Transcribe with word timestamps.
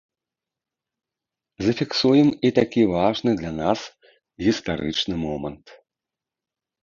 Зафіксуем 1.65 2.29
і 2.49 2.51
такі 2.59 2.81
важны 2.93 3.31
для 3.41 3.51
нас 3.61 3.79
гістарычны 4.45 5.15
момант. 5.27 5.65